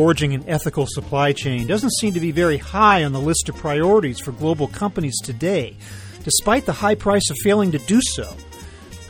forging 0.00 0.32
an 0.32 0.42
ethical 0.48 0.86
supply 0.88 1.30
chain 1.30 1.66
doesn't 1.66 1.92
seem 1.92 2.14
to 2.14 2.20
be 2.20 2.30
very 2.32 2.56
high 2.56 3.04
on 3.04 3.12
the 3.12 3.20
list 3.20 3.50
of 3.50 3.56
priorities 3.56 4.18
for 4.18 4.32
global 4.32 4.66
companies 4.66 5.20
today, 5.22 5.76
despite 6.24 6.64
the 6.64 6.72
high 6.72 6.94
price 6.94 7.28
of 7.28 7.36
failing 7.44 7.70
to 7.70 7.76
do 7.80 8.00
so. 8.00 8.34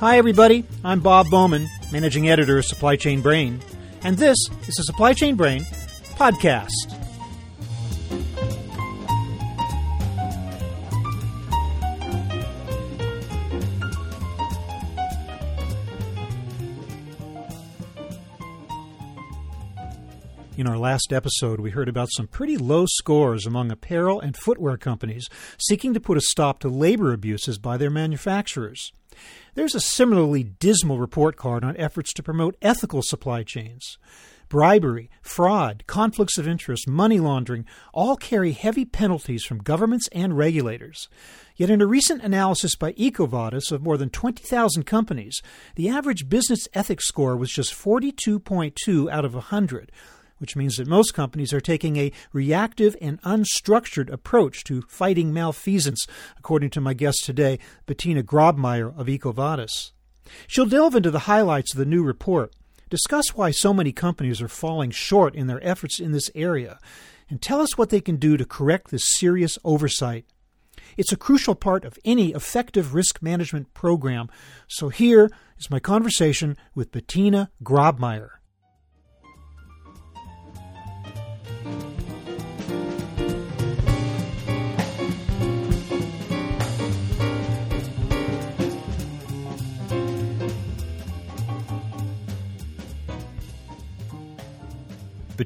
Hi, 0.01 0.19
everybody. 0.19 0.65
I'm 0.83 0.99
Bob 0.99 1.31
Bowman, 1.31 1.69
managing 1.93 2.29
editor 2.29 2.59
of 2.59 2.65
Supply 2.65 2.97
Chain 2.97 3.21
Brain, 3.21 3.61
and 4.03 4.17
this 4.17 4.37
is 4.67 4.75
the 4.75 4.83
Supply 4.83 5.13
Chain 5.13 5.37
Brain 5.37 5.63
podcast. 6.17 7.00
In 20.61 20.67
our 20.67 20.77
last 20.77 21.11
episode, 21.11 21.59
we 21.59 21.71
heard 21.71 21.89
about 21.89 22.11
some 22.15 22.27
pretty 22.27 22.59
low 22.59 22.85
scores 22.87 23.47
among 23.47 23.73
apparel 23.73 24.21
and 24.21 24.37
footwear 24.37 24.77
companies 24.77 25.27
seeking 25.57 25.95
to 25.95 26.01
put 26.01 26.19
a 26.19 26.21
stop 26.21 26.59
to 26.59 26.69
labor 26.69 27.15
abuses 27.15 27.57
by 27.57 27.79
their 27.79 27.89
manufacturers. 27.89 28.93
There's 29.55 29.75
a 29.75 29.81
similarly 29.81 30.43
dismal 30.43 30.99
report 30.99 31.37
card 31.37 31.65
on 31.65 31.79
efforts 31.79 32.13
to 32.13 32.23
promote 32.23 32.59
ethical 32.61 33.01
supply 33.03 33.43
chains. 33.43 33.97
Bribery, 34.51 35.09
fraud, 35.23 35.85
conflicts 35.87 36.37
of 36.37 36.47
interest, 36.47 36.87
money 36.87 37.21
laundering 37.21 37.65
all 37.95 38.17
carry 38.17 38.53
heavy 38.53 38.85
penalties 38.85 39.45
from 39.45 39.63
governments 39.63 40.11
and 40.13 40.37
regulators. 40.37 41.09
Yet, 41.57 41.71
in 41.71 41.81
a 41.81 41.87
recent 41.87 42.23
analysis 42.23 42.77
by 42.77 42.93
EcoVadis 42.93 43.73
of 43.73 43.83
more 43.83 43.97
than 43.97 44.11
20,000 44.11 44.83
companies, 44.85 45.41
the 45.77 45.89
average 45.89 46.29
business 46.29 46.69
ethics 46.75 47.09
score 47.09 47.35
was 47.35 47.51
just 47.51 47.73
42.2 47.73 49.11
out 49.11 49.25
of 49.25 49.33
100, 49.33 49.91
which 50.41 50.57
means 50.57 50.77
that 50.77 50.89
most 50.89 51.13
companies 51.13 51.53
are 51.53 51.61
taking 51.61 51.97
a 51.97 52.13
reactive 52.33 52.97
and 53.01 53.21
unstructured 53.23 54.11
approach 54.11 54.65
to 54.65 54.83
fighting 54.89 55.33
malfeasance, 55.33 56.07
according 56.39 56.71
to 56.71 56.81
my 56.81 56.95
guest 56.95 57.25
today, 57.25 57.59
Bettina 57.87 58.23
Grabmaier 58.23 58.99
of 58.99 59.07
EcoVadis. 59.07 59.93
She'll 60.47 60.67
delve 60.67 60.97
into 60.97 61.11
the 61.11 61.21
highlights 61.21 61.75
of 61.75 61.79
the 61.79 61.85
new 61.85 62.03
report, 62.03 62.55
discuss 62.89 63.35
why 63.35 63.51
so 63.51 63.75
many 63.75 63.93
companies 63.93 64.41
are 64.41 64.49
falling 64.49 64.91
short 64.91 65.35
in 65.35 65.47
their 65.47 65.65
efforts 65.67 66.01
in 66.01 66.13
this 66.13 66.31
area, 66.35 66.79
and 67.29 67.41
tell 67.41 67.61
us 67.61 67.77
what 67.77 67.91
they 67.91 68.01
can 68.01 68.17
do 68.17 68.37
to 68.37 68.45
correct 68.45 68.91
this 68.91 69.05
serious 69.19 69.59
oversight. 69.63 70.25
It's 70.97 71.13
a 71.13 71.17
crucial 71.17 71.55
part 71.55 71.85
of 71.85 71.99
any 72.05 72.33
effective 72.33 72.95
risk 72.95 73.23
management 73.23 73.75
program, 73.75 74.29
so 74.67 74.89
here 74.89 75.31
is 75.59 75.71
my 75.71 75.79
conversation 75.79 76.57
with 76.75 76.91
Bettina 76.91 77.51
Grabmaier. 77.63 78.40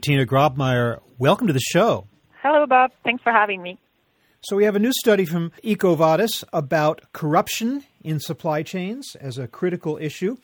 Bettina 0.05 0.27
Grabmaier, 0.27 1.01
welcome 1.17 1.47
to 1.47 1.55
the 1.55 1.61
show. 1.61 2.07
Hello, 2.43 2.67
Bob. 2.67 2.91
Thanks 3.05 3.23
for 3.23 3.33
having 3.33 3.63
me. 3.63 3.79
So, 4.43 4.55
we 4.55 4.65
have 4.65 4.77
a 4.77 4.79
new 4.79 4.93
study 4.93 5.25
from 5.25 5.51
EcoVadis 5.65 6.45
about 6.53 7.01
corruption 7.15 7.85
in 8.03 8.21
supply 8.21 8.63
chains 8.63 9.17
as 9.19 9.39
a 9.39 9.49
critical 9.49 9.97
issue. 9.97 10.37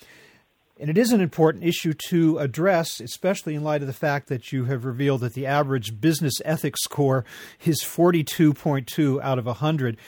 And 0.78 0.88
it 0.88 0.96
is 0.96 1.12
an 1.12 1.20
important 1.20 1.64
issue 1.64 1.92
to 2.08 2.38
address, 2.38 3.00
especially 3.00 3.54
in 3.54 3.62
light 3.62 3.82
of 3.82 3.86
the 3.86 3.92
fact 3.92 4.28
that 4.28 4.50
you 4.50 4.64
have 4.64 4.86
revealed 4.86 5.20
that 5.20 5.34
the 5.34 5.44
average 5.44 6.00
business 6.00 6.40
ethics 6.46 6.82
score 6.82 7.26
is 7.62 7.82
42.2 7.82 9.20
out 9.20 9.38
of 9.38 9.44
100. 9.44 9.98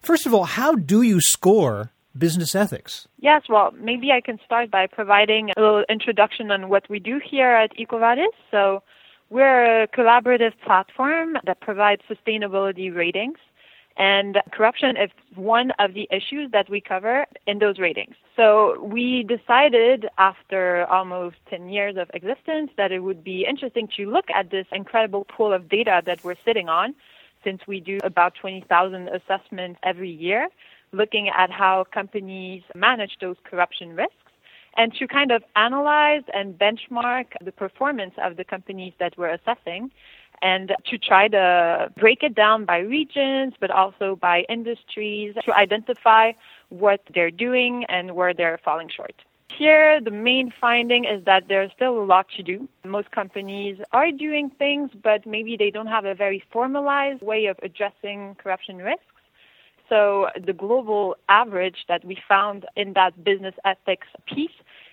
First 0.00 0.24
of 0.24 0.32
all, 0.32 0.44
how 0.44 0.76
do 0.76 1.02
you 1.02 1.20
score 1.20 1.90
business 2.16 2.54
ethics? 2.54 3.08
Yes, 3.18 3.42
well, 3.48 3.72
maybe 3.76 4.12
I 4.12 4.20
can 4.20 4.38
start 4.44 4.70
by 4.70 4.86
providing 4.86 5.50
a 5.56 5.60
little 5.60 5.84
introduction 5.88 6.52
on 6.52 6.68
what 6.68 6.88
we 6.88 7.00
do 7.00 7.20
here 7.28 7.50
at 7.50 7.76
EcoVadis. 7.76 8.30
So, 8.52 8.84
we're 9.30 9.82
a 9.82 9.88
collaborative 9.88 10.52
platform 10.64 11.36
that 11.46 11.60
provides 11.60 12.02
sustainability 12.10 12.94
ratings, 12.94 13.38
and 13.96 14.38
corruption 14.52 14.96
is 14.96 15.10
one 15.34 15.72
of 15.78 15.94
the 15.94 16.08
issues 16.10 16.50
that 16.52 16.68
we 16.68 16.80
cover 16.80 17.26
in 17.46 17.58
those 17.58 17.78
ratings. 17.78 18.14
So, 18.36 18.80
we 18.82 19.24
decided 19.24 20.06
after 20.18 20.86
almost 20.86 21.36
10 21.48 21.68
years 21.68 21.96
of 21.96 22.10
existence 22.14 22.70
that 22.76 22.92
it 22.92 23.00
would 23.00 23.22
be 23.22 23.46
interesting 23.48 23.88
to 23.96 24.10
look 24.10 24.26
at 24.34 24.50
this 24.50 24.66
incredible 24.72 25.24
pool 25.24 25.52
of 25.52 25.68
data 25.68 26.02
that 26.06 26.24
we're 26.24 26.36
sitting 26.44 26.68
on 26.68 26.94
since 27.44 27.60
we 27.66 27.80
do 27.80 27.98
about 28.02 28.34
20,000 28.34 29.08
assessments 29.08 29.78
every 29.82 30.10
year 30.10 30.48
looking 30.92 31.28
at 31.28 31.50
how 31.50 31.84
companies 31.92 32.62
manage 32.74 33.16
those 33.20 33.36
corruption 33.44 33.94
risks 33.94 34.29
and 34.76 34.92
to 34.94 35.06
kind 35.06 35.32
of 35.32 35.42
analyze 35.56 36.22
and 36.32 36.58
benchmark 36.58 37.26
the 37.44 37.52
performance 37.52 38.14
of 38.22 38.36
the 38.36 38.44
companies 38.44 38.92
that 38.98 39.16
we're 39.16 39.30
assessing 39.30 39.90
and 40.42 40.74
to 40.86 40.98
try 40.98 41.28
to 41.28 41.92
break 41.98 42.22
it 42.22 42.34
down 42.34 42.64
by 42.64 42.78
regions 42.78 43.54
but 43.60 43.70
also 43.70 44.16
by 44.16 44.44
industries 44.48 45.34
to 45.44 45.52
identify 45.54 46.32
what 46.70 47.00
they're 47.14 47.30
doing 47.30 47.84
and 47.88 48.14
where 48.14 48.32
they're 48.32 48.58
falling 48.64 48.88
short. 48.88 49.14
Here, 49.58 50.00
the 50.00 50.12
main 50.12 50.52
finding 50.60 51.04
is 51.04 51.24
that 51.24 51.48
there's 51.48 51.70
still 51.72 51.98
a 52.00 52.04
lot 52.04 52.26
to 52.36 52.42
do. 52.42 52.68
Most 52.84 53.10
companies 53.10 53.78
are 53.92 54.10
doing 54.10 54.48
things, 54.48 54.90
but 55.02 55.26
maybe 55.26 55.56
they 55.56 55.70
don't 55.70 55.88
have 55.88 56.04
a 56.04 56.14
very 56.14 56.42
formalized 56.52 57.20
way 57.20 57.46
of 57.46 57.58
addressing 57.62 58.36
corruption 58.36 58.78
risks. 58.78 59.04
So 59.90 60.28
the 60.46 60.52
global 60.52 61.16
average 61.28 61.84
that 61.88 62.04
we 62.04 62.16
found 62.28 62.64
in 62.76 62.92
that 62.94 63.24
business 63.24 63.54
ethics 63.64 64.06
piece 64.32 64.50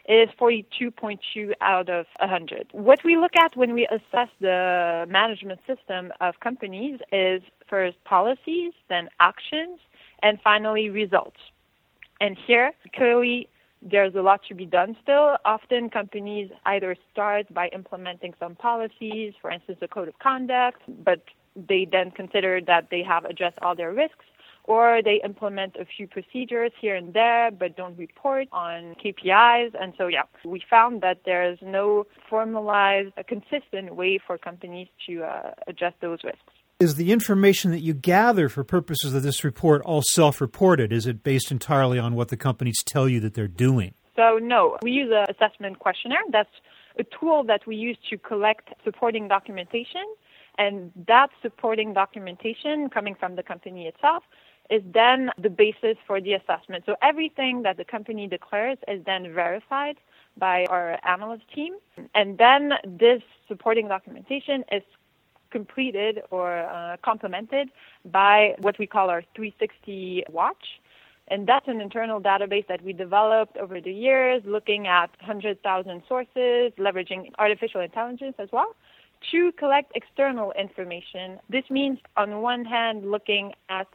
is 0.09 0.27
42.2 0.39 1.51
out 1.61 1.87
of 1.87 2.07
100. 2.19 2.69
What 2.71 3.03
we 3.05 3.15
look 3.15 3.35
at 3.35 3.55
when 3.55 3.73
we 3.73 3.85
assess 3.87 4.29
the 4.41 5.05
management 5.07 5.59
system 5.67 6.11
of 6.19 6.39
companies 6.39 6.99
is 7.11 7.43
first 7.69 8.03
policies, 8.05 8.73
then 8.89 9.07
actions, 9.19 9.79
and 10.23 10.39
finally 10.43 10.89
results. 10.89 11.37
And 12.19 12.35
here, 12.47 12.71
clearly, 12.95 13.49
there's 13.83 14.15
a 14.15 14.21
lot 14.21 14.41
to 14.47 14.55
be 14.55 14.65
done 14.65 14.97
still. 15.03 15.37
Often 15.45 15.91
companies 15.91 16.49
either 16.65 16.95
start 17.11 17.53
by 17.53 17.67
implementing 17.67 18.33
some 18.39 18.55
policies, 18.55 19.33
for 19.39 19.51
instance, 19.51 19.77
a 19.83 19.87
code 19.87 20.07
of 20.07 20.17
conduct, 20.17 20.81
but 21.03 21.21
they 21.55 21.85
then 21.91 22.09
consider 22.09 22.61
that 22.61 22.87
they 22.89 23.03
have 23.03 23.25
addressed 23.25 23.59
all 23.61 23.75
their 23.75 23.93
risks 23.93 24.25
or 24.67 25.01
they 25.03 25.21
implement 25.23 25.77
a 25.77 25.85
few 25.85 26.07
procedures 26.07 26.71
here 26.79 26.95
and 26.95 27.13
there 27.13 27.49
but 27.51 27.75
don't 27.75 27.97
report 27.97 28.47
on 28.51 28.95
KPIs. 29.03 29.71
And 29.79 29.93
so, 29.97 30.07
yeah, 30.07 30.23
we 30.45 30.61
found 30.69 31.01
that 31.01 31.21
there's 31.25 31.57
no 31.61 32.05
formalized, 32.29 33.13
a 33.17 33.23
consistent 33.23 33.95
way 33.95 34.19
for 34.25 34.37
companies 34.37 34.89
to 35.07 35.23
uh, 35.23 35.51
address 35.67 35.93
those 36.01 36.19
risks. 36.23 36.41
Is 36.79 36.95
the 36.95 37.11
information 37.11 37.71
that 37.71 37.79
you 37.79 37.95
gather 37.95 38.49
for 38.49 38.63
purposes 38.63 39.15
of 39.15 39.23
this 39.23 39.43
report 39.43 39.81
all 39.83 40.03
self 40.11 40.39
reported? 40.39 40.93
Is 40.93 41.07
it 41.07 41.23
based 41.23 41.49
entirely 41.49 41.97
on 41.97 42.13
what 42.13 42.27
the 42.27 42.37
companies 42.37 42.83
tell 42.83 43.09
you 43.09 43.19
that 43.21 43.33
they're 43.33 43.47
doing? 43.47 43.95
So, 44.15 44.37
no. 44.39 44.77
We 44.83 44.91
use 44.91 45.11
an 45.11 45.25
assessment 45.33 45.79
questionnaire. 45.79 46.21
That's 46.31 46.49
a 46.99 47.03
tool 47.03 47.43
that 47.45 47.61
we 47.65 47.75
use 47.75 47.97
to 48.09 48.17
collect 48.17 48.69
supporting 48.83 49.27
documentation. 49.27 50.03
And 50.59 50.91
that 51.07 51.29
supporting 51.41 51.93
documentation 51.93 52.89
coming 52.89 53.15
from 53.15 53.35
the 53.35 53.43
company 53.43 53.87
itself 53.87 54.23
is 54.69 54.81
then 54.93 55.31
the 55.41 55.49
basis 55.49 55.97
for 56.05 56.19
the 56.19 56.33
assessment. 56.33 56.83
So 56.85 56.95
everything 57.01 57.63
that 57.63 57.77
the 57.77 57.85
company 57.85 58.27
declares 58.27 58.77
is 58.87 59.03
then 59.05 59.33
verified 59.33 59.97
by 60.37 60.65
our 60.65 60.99
analyst 61.05 61.43
team. 61.53 61.75
And 62.13 62.37
then 62.37 62.73
this 62.85 63.21
supporting 63.47 63.87
documentation 63.87 64.63
is 64.71 64.83
completed 65.49 66.21
or 66.29 66.59
uh, 66.59 66.97
complemented 67.03 67.69
by 68.05 68.55
what 68.59 68.77
we 68.77 68.87
call 68.87 69.09
our 69.09 69.23
360 69.35 70.25
watch. 70.29 70.81
And 71.29 71.47
that's 71.47 71.67
an 71.67 71.81
internal 71.81 72.21
database 72.21 72.67
that 72.67 72.81
we 72.81 72.93
developed 72.93 73.57
over 73.57 73.81
the 73.81 73.91
years, 73.91 74.41
looking 74.45 74.87
at 74.87 75.09
100,000 75.19 76.03
sources, 76.07 76.71
leveraging 76.77 77.31
artificial 77.37 77.81
intelligence 77.81 78.35
as 78.39 78.49
well 78.51 78.75
to 79.31 79.51
collect 79.53 79.91
external 79.95 80.51
information. 80.53 81.39
This 81.49 81.63
means, 81.69 81.99
on 82.15 82.41
one 82.41 82.63
hand, 82.65 83.09
looking 83.09 83.53
at 83.69 83.87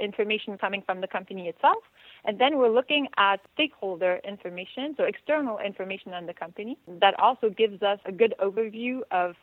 information 0.00 0.58
coming 0.58 0.82
from 0.84 1.00
the 1.00 1.06
company 1.06 1.48
itself. 1.48 1.82
And 2.24 2.38
then 2.38 2.58
we're 2.58 2.70
looking 2.70 3.08
at 3.16 3.40
stakeholder 3.54 4.20
information, 4.26 4.94
so 4.96 5.04
external 5.04 5.58
information 5.58 6.12
on 6.12 6.26
the 6.26 6.34
company 6.34 6.78
that 7.00 7.18
also 7.18 7.50
gives 7.50 7.82
us 7.82 7.98
a 8.04 8.12
good 8.12 8.34
overview 8.40 9.00
of 9.10 9.34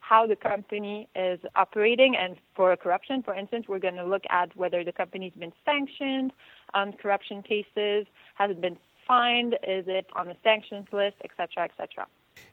how 0.00 0.26
the 0.26 0.36
company 0.36 1.08
is 1.16 1.40
operating. 1.56 2.16
And 2.16 2.36
for 2.54 2.76
corruption, 2.76 3.22
for 3.22 3.34
instance, 3.34 3.66
we're 3.68 3.80
going 3.80 3.96
to 3.96 4.04
look 4.06 4.22
at 4.30 4.56
whether 4.56 4.84
the 4.84 4.92
company's 4.92 5.32
been 5.38 5.52
sanctioned 5.64 6.32
on 6.74 6.92
corruption 6.92 7.42
cases, 7.42 8.06
has 8.34 8.50
it 8.50 8.60
been 8.60 8.78
fined, 9.06 9.54
is 9.66 9.84
it 9.88 10.06
on 10.14 10.26
the 10.28 10.36
sanctions 10.44 10.86
list, 10.92 11.16
etc., 11.24 11.64
etc. 11.64 12.06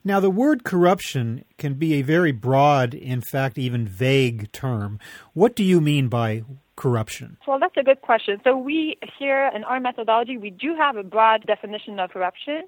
Now, 0.05 0.19
the 0.19 0.29
word 0.29 0.65
corruption 0.65 1.45
can 1.57 1.75
be 1.75 1.94
a 1.94 2.01
very 2.01 2.33
broad, 2.33 2.94
in 2.94 3.21
fact, 3.21 3.57
even 3.57 3.88
vague 3.88 4.51
term. 4.51 5.00
What 5.33 5.55
do 5.55 5.63
you 5.63 5.79
mean 5.79 6.09
by 6.09 6.44
corruption? 6.75 7.38
Well, 7.47 7.57
that's 7.57 7.77
a 7.77 7.83
good 7.83 8.01
question. 8.01 8.41
So, 8.44 8.57
we 8.57 8.97
here 9.17 9.50
in 9.55 9.63
our 9.63 9.79
methodology, 9.79 10.38
we 10.38 10.50
do 10.50 10.75
have 10.75 10.97
a 10.97 11.03
broad 11.03 11.45
definition 11.45 12.01
of 12.01 12.11
corruption. 12.11 12.63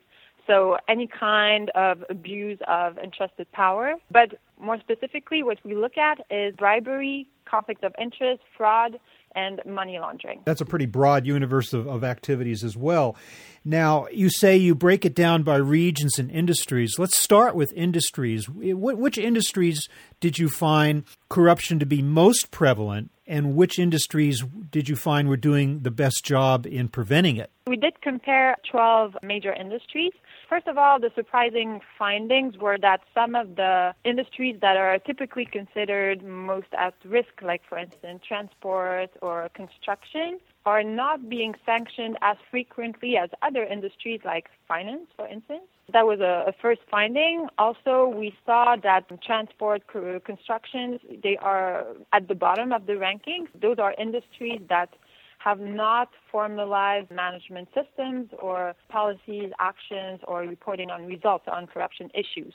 So, 0.48 0.78
any 0.88 1.08
kind 1.08 1.72
of 1.72 2.06
abuse 2.10 2.60
of 2.70 2.98
entrusted 3.00 3.52
power. 3.52 3.96
But 4.10 4.36
more 4.58 4.80
specifically, 4.80 5.44
what 5.44 5.58
we 5.66 5.76
look 5.76 5.98
at 5.98 6.20
is 6.32 6.56
bribery, 6.56 7.28
conflict 7.44 7.84
of 7.84 7.94
interest, 8.00 8.44
fraud, 8.56 8.98
and 9.36 9.62
money 9.66 10.00
laundering. 10.00 10.42
That's 10.46 10.62
a 10.62 10.66
pretty 10.66 10.86
broad 10.86 11.26
universe 11.26 11.74
of, 11.74 11.88
of 11.88 12.04
activities 12.04 12.64
as 12.64 12.78
well. 12.78 13.16
Now, 13.64 14.08
you 14.12 14.30
say 14.30 14.56
you 14.56 14.76
break 14.76 15.06
it 15.06 15.16
down 15.16 15.44
by 15.44 15.56
regions 15.56 16.20
and 16.20 16.30
industries. 16.30 17.00
Let's 17.00 17.18
start 17.18 17.56
with 17.56 17.74
industries. 17.74 18.48
Which 18.48 19.18
industries 19.18 19.90
did 20.20 20.38
you 20.38 20.50
find 20.50 21.04
corruption 21.30 21.80
to 21.80 21.86
be 21.86 22.02
most 22.02 22.52
prevalent, 22.52 23.12
and 23.26 23.56
which 23.56 23.80
industries 23.80 24.44
did 24.70 24.88
you 24.88 24.96
find 24.96 25.28
were 25.28 25.38
doing 25.38 25.80
the 25.80 25.92
best 25.92 26.24
job 26.24 26.68
in 26.68 26.90
preventing 26.90 27.38
it? 27.38 27.52
We 27.75 27.81
did 27.81 28.00
compare 28.00 28.56
12 28.72 29.18
major 29.22 29.51
industries. 29.51 30.13
First 30.48 30.66
of 30.66 30.77
all, 30.77 30.98
the 30.98 31.12
surprising 31.13 31.81
findings 32.00 32.57
were 32.57 32.77
that 32.77 33.01
some 33.13 33.36
of 33.36 33.57
the 33.57 33.94
industries 34.06 34.56
that 34.62 34.77
are 34.77 34.98
typically 35.00 35.44
considered 35.44 36.24
most 36.24 36.68
at 36.77 36.94
risk, 37.04 37.42
like 37.42 37.63
for 37.68 37.77
instance 37.77 38.22
transport 38.25 39.10
or 39.22 39.50
construction, 39.54 40.39
are 40.66 40.83
not 40.83 41.27
being 41.27 41.54
sanctioned 41.66 42.18
as 42.22 42.38
frequently 42.50 43.18
as 43.18 43.30
other 43.42 43.66
industries 43.66 44.22
like 44.24 44.45
finance, 44.69 45.07
for 45.18 45.27
instance. 45.27 45.63
That 45.92 46.07
was 46.07 46.22
a, 46.22 46.45
a 46.48 46.54
first 46.62 46.81
finding. 46.89 47.48
Also, 47.57 48.07
we 48.07 48.33
saw 48.45 48.77
that 48.83 49.04
transport, 49.22 49.83
construction, 50.24 50.98
they 51.22 51.36
are 51.38 51.86
at 52.13 52.30
the 52.30 52.36
bottom 52.36 52.72
of 52.72 52.86
the 52.86 52.94
rankings. 52.94 53.50
Those 53.62 53.80
are 53.80 53.94
industries 54.00 54.62
that 54.69 54.89
have 55.46 55.60
not 55.60 56.10
formalized 56.32 57.12
management 57.12 57.68
systems 57.78 58.30
or 58.40 58.74
policies, 58.90 59.52
actions, 59.60 60.20
or 60.28 60.40
reporting 60.42 60.90
on 60.90 61.06
results 61.06 61.46
on 61.48 61.68
corruption 61.68 62.10
issues. 62.16 62.54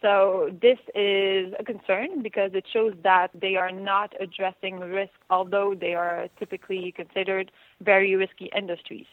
So 0.00 0.50
this 0.62 0.78
is 0.94 1.52
a 1.58 1.64
concern 1.64 2.22
because 2.22 2.52
it 2.54 2.64
shows 2.72 2.94
that 3.02 3.28
they 3.34 3.56
are 3.56 3.72
not 3.72 4.14
addressing 4.20 4.78
risk, 4.78 5.14
although 5.30 5.74
they 5.78 5.94
are 5.94 6.28
typically 6.38 6.92
considered 6.92 7.50
very 7.80 8.14
risky 8.14 8.48
industries. 8.56 9.06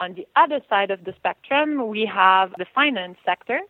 On 0.00 0.14
the 0.14 0.26
other 0.34 0.60
side 0.70 0.90
of 0.90 1.04
the 1.04 1.12
spectrum, 1.16 1.86
we 1.88 2.06
have 2.06 2.50
the 2.56 2.66
finance 2.74 3.18
sector, 3.26 3.60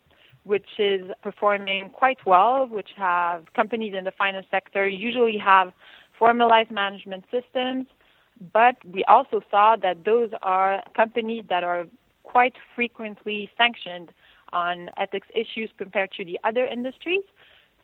which 0.44 0.70
is 0.78 1.02
performing 1.20 1.90
quite 1.90 2.24
well, 2.24 2.68
which 2.68 2.90
have 2.96 3.52
companies 3.54 3.94
in 3.98 4.04
the 4.04 4.12
finance 4.12 4.46
sector 4.52 4.86
usually 4.88 5.38
have 5.38 5.72
formalized 6.16 6.70
management 6.70 7.24
systems, 7.30 7.86
but 8.52 8.76
we 8.84 9.04
also 9.04 9.42
saw 9.50 9.76
that 9.76 10.04
those 10.04 10.30
are 10.42 10.82
companies 10.96 11.44
that 11.48 11.64
are 11.64 11.86
quite 12.22 12.54
frequently 12.74 13.50
sanctioned 13.56 14.10
on 14.52 14.90
ethics 14.96 15.28
issues 15.34 15.70
compared 15.78 16.10
to 16.12 16.24
the 16.24 16.38
other 16.44 16.66
industries. 16.66 17.22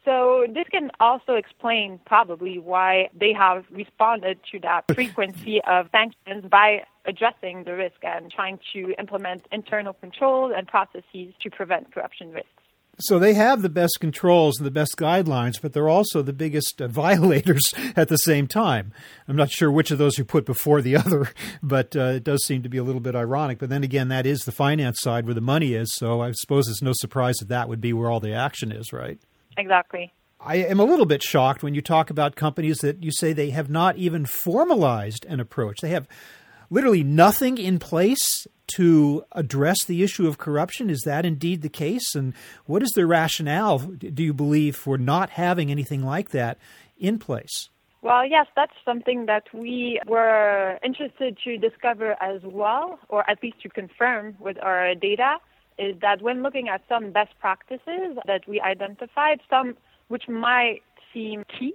So 0.04 0.46
this 0.48 0.66
can 0.70 0.90
also 1.00 1.34
explain 1.34 2.00
probably 2.06 2.58
why 2.58 3.10
they 3.18 3.32
have 3.32 3.64
responded 3.70 4.38
to 4.52 4.60
that 4.60 4.84
frequency 4.94 5.60
of 5.66 5.88
sanctions 5.92 6.44
by 6.50 6.84
addressing 7.04 7.64
the 7.64 7.74
risk 7.74 8.02
and 8.02 8.30
trying 8.30 8.58
to 8.72 8.94
implement 8.98 9.46
internal 9.52 9.92
controls 9.92 10.52
and 10.56 10.66
processes 10.66 11.34
to 11.42 11.50
prevent 11.50 11.92
corruption 11.92 12.32
risks. 12.32 12.57
So 13.00 13.18
they 13.18 13.34
have 13.34 13.62
the 13.62 13.68
best 13.68 14.00
controls 14.00 14.58
and 14.58 14.66
the 14.66 14.72
best 14.72 14.96
guidelines, 14.96 15.60
but 15.60 15.72
they're 15.72 15.88
also 15.88 16.20
the 16.20 16.32
biggest 16.32 16.82
uh, 16.82 16.88
violators 16.88 17.72
at 17.94 18.08
the 18.08 18.18
same 18.18 18.46
time. 18.48 18.92
I'm 19.28 19.36
not 19.36 19.50
sure 19.50 19.70
which 19.70 19.90
of 19.90 19.98
those 19.98 20.18
you 20.18 20.24
put 20.24 20.44
before 20.44 20.82
the 20.82 20.96
other, 21.04 21.30
but 21.62 21.94
uh, 21.94 22.14
it 22.16 22.24
does 22.24 22.44
seem 22.44 22.62
to 22.62 22.68
be 22.68 22.78
a 22.78 22.82
little 22.82 23.00
bit 23.00 23.14
ironic. 23.14 23.58
But 23.58 23.68
then 23.68 23.84
again, 23.84 24.08
that 24.08 24.26
is 24.26 24.40
the 24.40 24.52
finance 24.52 24.98
side 25.00 25.26
where 25.26 25.34
the 25.34 25.40
money 25.40 25.74
is, 25.74 25.94
so 25.94 26.20
I 26.20 26.32
suppose 26.32 26.68
it's 26.68 26.82
no 26.82 26.92
surprise 26.94 27.36
that 27.36 27.48
that 27.48 27.68
would 27.68 27.80
be 27.80 27.92
where 27.92 28.10
all 28.10 28.20
the 28.20 28.34
action 28.34 28.72
is, 28.72 28.92
right? 28.92 29.18
Exactly. 29.56 30.12
I 30.40 30.56
am 30.56 30.78
a 30.78 30.84
little 30.84 31.06
bit 31.06 31.22
shocked 31.22 31.62
when 31.62 31.74
you 31.74 31.82
talk 31.82 32.10
about 32.10 32.36
companies 32.36 32.78
that 32.78 33.02
you 33.02 33.10
say 33.10 33.32
they 33.32 33.50
have 33.50 33.68
not 33.68 33.96
even 33.96 34.24
formalized 34.24 35.24
an 35.26 35.40
approach. 35.40 35.80
They 35.80 35.88
have 35.90 36.06
literally 36.70 37.02
nothing 37.02 37.58
in 37.58 37.78
place 37.78 38.46
to 38.76 39.24
address 39.32 39.76
the 39.86 40.02
issue 40.02 40.26
of 40.26 40.38
corruption? 40.38 40.90
Is 40.90 41.02
that 41.04 41.24
indeed 41.24 41.62
the 41.62 41.68
case? 41.68 42.14
And 42.14 42.34
what 42.66 42.82
is 42.82 42.90
the 42.90 43.06
rationale, 43.06 43.78
do 43.78 44.22
you 44.22 44.34
believe, 44.34 44.76
for 44.76 44.98
not 44.98 45.30
having 45.30 45.70
anything 45.70 46.04
like 46.04 46.30
that 46.30 46.58
in 46.98 47.18
place? 47.18 47.68
Well, 48.00 48.24
yes, 48.26 48.46
that's 48.54 48.74
something 48.84 49.26
that 49.26 49.44
we 49.52 50.00
were 50.06 50.78
interested 50.84 51.36
to 51.44 51.58
discover 51.58 52.16
as 52.22 52.40
well, 52.44 52.98
or 53.08 53.28
at 53.28 53.42
least 53.42 53.60
to 53.62 53.68
confirm 53.68 54.36
with 54.38 54.56
our 54.62 54.94
data, 54.94 55.38
is 55.78 55.96
that 56.00 56.22
when 56.22 56.42
looking 56.42 56.68
at 56.68 56.82
some 56.88 57.10
best 57.10 57.32
practices 57.40 58.16
that 58.26 58.46
we 58.46 58.60
identified, 58.60 59.40
some 59.50 59.76
which 60.08 60.28
might 60.28 60.80
seem 61.12 61.44
key 61.58 61.74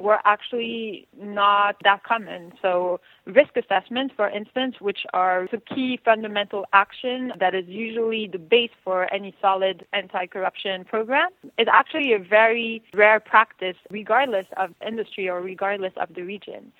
were 0.00 0.18
actually 0.24 1.08
not 1.20 1.76
that 1.82 2.04
common. 2.04 2.52
So 2.62 3.00
risk 3.26 3.56
assessments, 3.56 4.14
for 4.16 4.28
instance, 4.28 4.76
which 4.80 5.00
are 5.12 5.48
the 5.50 5.58
key 5.58 5.98
fundamental 6.04 6.66
action 6.72 7.32
that 7.40 7.54
is 7.54 7.64
usually 7.66 8.28
the 8.28 8.38
base 8.38 8.70
for 8.84 9.12
any 9.12 9.34
solid 9.40 9.86
anti-corruption 9.92 10.84
program, 10.84 11.30
is 11.58 11.66
actually 11.70 12.12
a 12.12 12.18
very 12.18 12.82
rare 12.94 13.20
practice 13.20 13.76
regardless 13.90 14.46
of 14.56 14.72
industry 14.86 15.28
or 15.28 15.40
regardless 15.40 15.92
of 15.96 16.14
the 16.14 16.22
region. 16.22 16.72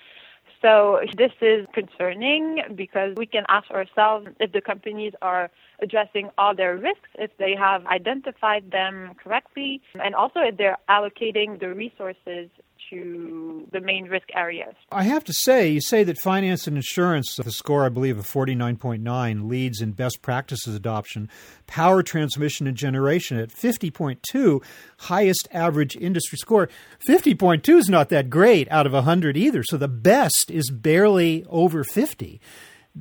So 0.61 1.01
this 1.17 1.31
is 1.41 1.67
concerning 1.73 2.63
because 2.75 3.15
we 3.17 3.27
can 3.27 3.45
ask 3.49 3.71
ourselves 3.71 4.27
if 4.41 4.51
the 4.53 4.61
companies 4.61 5.13
are 5.23 5.51
addressing 5.81 6.31
all 6.37 6.55
their 6.55 6.77
risks, 6.77 7.11
if 7.17 7.31
they 7.39 7.55
have 7.55 7.87
identified 7.87 8.73
them 8.73 9.13
correctly, 9.23 9.81
and 10.03 10.17
also 10.17 10.41
if 10.41 10.57
they're 10.57 10.79
allocating 10.89 11.61
the 11.61 11.73
resources 11.75 12.49
to 12.91 13.67
the 13.73 13.81
main 13.81 14.05
risk 14.05 14.29
areas. 14.35 14.75
I 14.91 15.05
have 15.05 15.25
to 15.25 15.33
say, 15.33 15.69
you 15.69 15.81
say 15.81 16.05
that 16.05 16.19
finance 16.19 16.67
and 16.67 16.77
insurance, 16.77 17.37
the 17.37 17.51
score 17.51 17.85
I 17.85 17.89
believe 17.89 18.19
of 18.19 18.27
49.9, 18.27 19.49
leads 19.49 19.81
in 19.81 19.93
best 19.93 20.23
practices 20.23 20.75
adoption. 20.75 21.29
Power 21.67 22.03
transmission 22.03 22.67
and 22.67 22.77
generation 22.77 23.39
at 23.39 23.51
50.2, 23.51 24.63
highest 24.99 25.49
average 25.53 25.97
industry 25.97 26.39
score. 26.39 26.69
50.2 27.09 27.79
is 27.79 27.89
not 27.89 28.09
that 28.09 28.31
great 28.31 28.71
out 28.71 28.87
of 28.87 28.93
100 28.93 29.37
either, 29.37 29.63
so 29.63 29.77
the 29.77 29.89
best 29.89 30.51
is 30.51 30.71
barely 30.71 31.45
over 31.49 31.85
50 31.85 32.41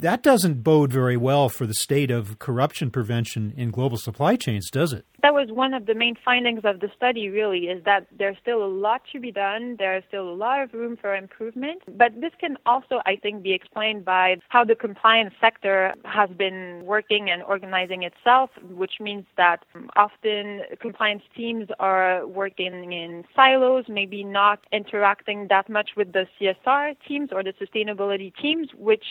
that 0.02 0.22
doesn't 0.22 0.64
bode 0.64 0.94
very 0.94 1.18
well 1.18 1.50
for 1.50 1.66
the 1.66 1.74
state 1.74 2.12
of 2.12 2.38
corruption 2.40 2.92
prevention 2.92 3.54
in 3.58 3.72
global 3.72 3.98
supply 3.98 4.36
chains, 4.36 4.70
does 4.70 4.94
it? 4.94 5.06
That 5.24 5.34
was 5.34 5.50
one 5.52 5.74
of 5.74 5.88
the 5.88 5.96
main 5.96 6.16
findings 6.24 6.62
of 6.64 6.80
the 6.80 6.90
study, 6.96 7.30
really, 7.30 7.66
is 7.66 7.84
that 7.86 8.06
there's 8.18 8.38
still 8.40 8.64
a 8.64 8.68
lot 8.68 9.02
to 9.12 9.20
be 9.20 9.32
done. 9.32 9.76
There's 9.80 10.04
still 10.08 10.30
a 10.30 10.34
lot 10.36 10.62
of 10.62 10.74
room 10.74 10.96
for 10.96 11.16
improvement. 11.16 11.82
But 11.98 12.22
this 12.22 12.32
can 12.40 12.58
also, 12.68 13.02
I 13.06 13.16
think, 13.16 13.42
be 13.42 13.54
explained 13.54 14.06
by 14.06 14.36
how 14.50 14.64
the 14.64 14.76
compliance 14.76 15.34
sector 15.42 15.96
has 16.06 16.30
been 16.30 16.84
working 16.86 17.30
and 17.32 17.42
organizing 17.42 18.04
itself, 18.04 18.52
which 18.70 19.00
means 19.00 19.26
that 19.38 19.66
often 19.96 20.62
compliance 20.80 21.24
teams 21.36 21.68
are 21.80 22.26
working 22.28 22.94
in 22.94 23.24
silos, 23.36 23.86
maybe 23.90 24.24
not 24.24 24.60
interacting 24.72 25.48
that 25.50 25.68
much 25.68 25.92
with 25.98 26.14
the 26.14 26.28
CSR 26.40 26.96
teams 27.08 27.30
or 27.32 27.44
the 27.44 27.54
sustainability 27.54 28.32
teams, 28.40 28.70
which 28.78 29.04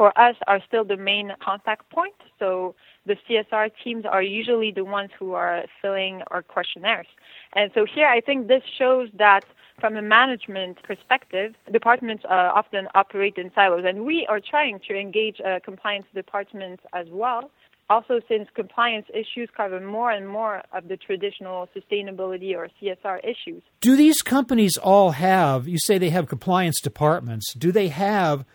for 0.00 0.18
us 0.18 0.34
are 0.46 0.62
still 0.66 0.82
the 0.82 0.96
main 0.96 1.30
contact 1.44 1.90
point. 1.90 2.14
So 2.38 2.74
the 3.04 3.16
CSR 3.28 3.70
teams 3.84 4.06
are 4.06 4.22
usually 4.22 4.72
the 4.72 4.82
ones 4.82 5.10
who 5.18 5.34
are 5.34 5.64
filling 5.82 6.22
our 6.30 6.42
questionnaires. 6.42 7.06
And 7.52 7.70
so 7.74 7.84
here 7.84 8.06
I 8.06 8.22
think 8.22 8.48
this 8.48 8.62
shows 8.78 9.10
that 9.18 9.44
from 9.78 9.96
a 9.96 10.00
management 10.00 10.82
perspective, 10.84 11.54
departments 11.70 12.24
uh, 12.24 12.50
often 12.60 12.88
operate 12.94 13.34
in 13.36 13.50
silos. 13.54 13.84
And 13.86 14.06
we 14.06 14.26
are 14.30 14.40
trying 14.40 14.80
to 14.88 14.98
engage 14.98 15.38
uh, 15.38 15.60
compliance 15.62 16.06
departments 16.14 16.82
as 16.94 17.06
well. 17.10 17.50
Also, 17.90 18.20
since 18.26 18.48
compliance 18.54 19.04
issues 19.12 19.50
cover 19.54 19.80
more 19.80 20.12
and 20.12 20.26
more 20.26 20.62
of 20.72 20.88
the 20.88 20.96
traditional 20.96 21.68
sustainability 21.76 22.56
or 22.56 22.70
CSR 22.80 23.18
issues. 23.22 23.62
Do 23.82 23.96
these 23.96 24.22
companies 24.22 24.78
all 24.78 25.10
have, 25.10 25.68
you 25.68 25.78
say 25.78 25.98
they 25.98 26.08
have 26.08 26.26
compliance 26.26 26.80
departments, 26.80 27.52
do 27.52 27.70
they 27.70 27.88
have 27.88 28.46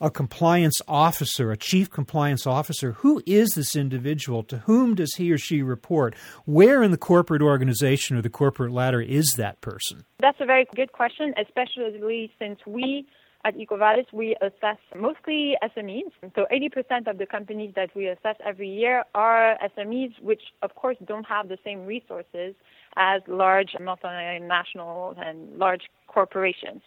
a 0.00 0.10
compliance 0.10 0.80
officer, 0.86 1.50
a 1.50 1.56
chief 1.56 1.90
compliance 1.90 2.46
officer. 2.46 2.92
Who 2.92 3.22
is 3.26 3.50
this 3.50 3.74
individual? 3.74 4.42
To 4.44 4.58
whom 4.58 4.94
does 4.94 5.14
he 5.14 5.32
or 5.32 5.38
she 5.38 5.62
report? 5.62 6.14
Where 6.44 6.82
in 6.82 6.90
the 6.90 6.98
corporate 6.98 7.42
organization 7.42 8.16
or 8.16 8.22
the 8.22 8.30
corporate 8.30 8.72
ladder 8.72 9.00
is 9.00 9.34
that 9.36 9.60
person? 9.60 10.04
That's 10.20 10.40
a 10.40 10.46
very 10.46 10.66
good 10.74 10.92
question, 10.92 11.34
especially 11.38 12.30
since 12.38 12.60
we 12.66 13.06
at 13.46 13.56
EcoVadis, 13.56 14.12
we 14.12 14.34
assess 14.42 14.78
mostly 14.96 15.54
SMEs. 15.62 16.10
So 16.34 16.46
80% 16.52 17.06
of 17.06 17.18
the 17.18 17.26
companies 17.26 17.72
that 17.76 17.94
we 17.94 18.08
assess 18.08 18.34
every 18.44 18.68
year 18.68 19.04
are 19.14 19.56
SMEs, 19.78 20.20
which 20.20 20.42
of 20.62 20.74
course 20.74 20.96
don't 21.06 21.26
have 21.28 21.48
the 21.48 21.58
same 21.64 21.86
resources 21.86 22.56
as 22.96 23.22
large 23.28 23.76
multinationals 23.80 25.14
and 25.24 25.56
large 25.58 25.82
corporations. 26.08 26.82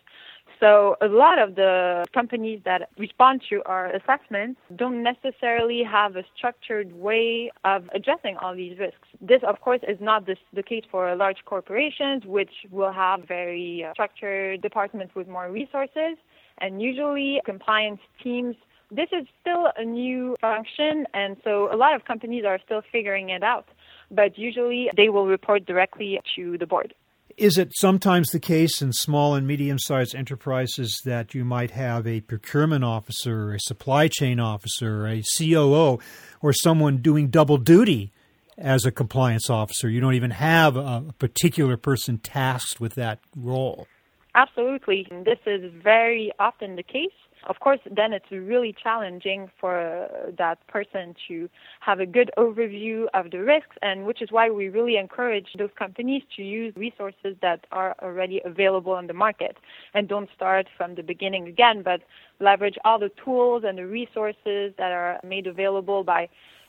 So 0.59 0.95
a 1.01 1.07
lot 1.07 1.39
of 1.39 1.55
the 1.55 2.05
companies 2.13 2.61
that 2.65 2.89
respond 2.97 3.41
to 3.49 3.61
our 3.65 3.87
assessments 3.87 4.59
don't 4.75 5.03
necessarily 5.03 5.83
have 5.83 6.15
a 6.15 6.23
structured 6.35 6.93
way 6.93 7.51
of 7.63 7.89
addressing 7.93 8.37
all 8.37 8.55
these 8.55 8.77
risks. 8.77 9.07
This, 9.21 9.41
of 9.47 9.61
course, 9.61 9.81
is 9.87 9.97
not 10.01 10.25
this, 10.25 10.37
the 10.53 10.63
case 10.63 10.83
for 10.91 11.15
large 11.15 11.45
corporations, 11.45 12.25
which 12.25 12.51
will 12.71 12.91
have 12.91 13.27
very 13.27 13.85
uh, 13.85 13.93
structured 13.93 14.61
departments 14.61 15.15
with 15.15 15.27
more 15.27 15.49
resources. 15.51 16.17
And 16.59 16.81
usually 16.81 17.41
compliance 17.45 18.01
teams 18.21 18.55
this 18.91 19.09
is 19.11 19.27
still 19.41 19.71
a 19.77 19.85
new 19.85 20.35
function, 20.41 21.05
and 21.13 21.37
so 21.43 21.71
a 21.71 21.77
lot 21.77 21.93
of 21.93 22.05
companies 22.05 22.43
are 22.43 22.59
still 22.65 22.81
figuring 22.91 23.29
it 23.29 23.43
out. 23.43 23.67
But 24.09 24.35
usually 24.35 24.89
they 24.97 25.09
will 25.09 25.27
report 25.27 25.67
directly 25.67 26.19
to 26.35 26.57
the 26.57 26.65
board. 26.65 26.95
Is 27.39 27.57
it 27.57 27.71
sometimes 27.73 28.31
the 28.31 28.39
case 28.39 28.81
in 28.81 28.91
small 28.91 29.33
and 29.33 29.47
medium 29.47 29.79
sized 29.79 30.13
enterprises 30.13 30.99
that 31.05 31.33
you 31.33 31.45
might 31.45 31.71
have 31.71 32.05
a 32.05 32.19
procurement 32.19 32.83
officer, 32.83 33.53
a 33.53 33.59
supply 33.61 34.09
chain 34.09 34.41
officer, 34.41 35.07
a 35.07 35.23
COO, 35.37 35.99
or 36.41 36.51
someone 36.51 36.97
doing 36.97 37.29
double 37.29 37.57
duty 37.57 38.11
as 38.57 38.85
a 38.85 38.91
compliance 38.91 39.49
officer? 39.49 39.89
You 39.89 40.01
don't 40.01 40.15
even 40.15 40.31
have 40.31 40.75
a 40.75 41.13
particular 41.17 41.77
person 41.77 42.17
tasked 42.17 42.81
with 42.81 42.95
that 42.95 43.19
role. 43.37 43.87
Absolutely. 44.35 45.07
This 45.09 45.39
is 45.45 45.71
very 45.81 46.33
often 46.39 46.75
the 46.75 46.83
case. 46.83 47.07
Of 47.47 47.59
course, 47.61 47.79
then 47.89 48.11
it's 48.11 48.29
really 48.31 48.75
challenging 48.83 49.49
for 49.59 49.79
uh, 49.79 50.31
that 50.37 50.65
person 50.67 51.15
to 51.27 51.49
have 51.79 51.99
a 51.99 52.05
good 52.05 52.31
overview 52.37 53.07
of 53.13 53.31
the 53.31 53.39
risks, 53.39 53.77
and 53.81 54.05
which 54.05 54.21
is 54.21 54.31
why 54.31 54.49
we 54.49 54.67
really 54.67 54.97
encourage 54.97 55.47
those 55.57 55.69
companies 55.77 56.23
to 56.35 56.43
use 56.43 56.73
resources 56.75 57.37
that 57.41 57.65
are 57.71 57.95
already 58.01 58.41
available 58.43 58.91
on 58.91 59.07
the 59.07 59.13
market. 59.13 59.57
And 59.93 60.07
don't 60.07 60.29
start 60.35 60.67
from 60.75 60.95
the 60.95 61.03
beginning 61.03 61.47
again, 61.47 61.81
but 61.81 62.01
leverage 62.39 62.77
all 62.83 62.99
the 62.99 63.11
tools 63.23 63.63
and 63.65 63.77
the 63.77 63.87
resources 63.87 64.73
that 64.77 64.91
are 64.91 65.19
made 65.23 65.47
available 65.47 66.03
by 66.03 66.27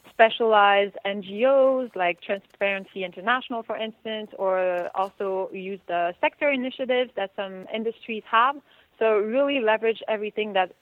specialized 0.08 0.96
NGOs 1.04 1.94
like 1.94 2.20
Transparency 2.20 3.04
International, 3.04 3.62
for 3.62 3.76
instance, 3.76 4.30
or 4.38 4.88
also 4.94 5.50
use 5.52 5.80
the 5.88 6.14
sector 6.20 6.50
initiatives 6.50 7.10
that 7.16 7.30
some 7.36 7.66
industries 7.74 8.22
have 8.30 8.56
so 9.00 9.18
really 9.18 9.58
leverage 9.60 9.98
everything 10.06 10.52
that 10.52 10.72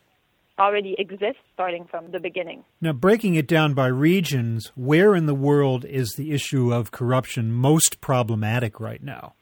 already 0.59 0.95
exists 0.99 1.41
starting 1.55 1.87
from 1.91 2.11
the 2.11 2.19
beginning. 2.19 2.65
Now, 2.81 2.93
breaking 2.93 3.37
it 3.37 3.47
down 3.47 3.75
by 3.75 3.87
regions, 3.87 4.73
where 4.75 5.15
in 5.15 5.27
the 5.27 5.35
world 5.35 5.85
is 5.85 6.15
the 6.15 6.33
issue 6.33 6.75
of 6.75 6.91
corruption 6.91 7.53
most 7.53 8.01
problematic 8.01 8.81
right 8.81 9.03
now? 9.03 9.35